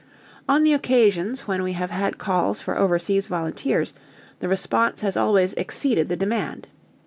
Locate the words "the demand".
6.07-6.65